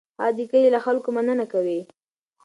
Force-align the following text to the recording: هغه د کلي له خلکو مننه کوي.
هغه 0.19 0.31
د 0.37 0.39
کلي 0.51 0.69
له 0.75 0.79
خلکو 0.85 1.09
مننه 1.17 1.45
کوي. 1.53 1.79